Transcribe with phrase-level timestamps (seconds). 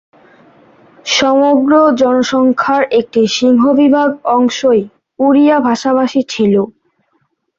[1.11, 4.81] সমগ্র জনসংখ্যার একটি সিংহভাগ অংশই
[5.19, 6.53] ওড়িয়া ভাষাভাষী ছিল।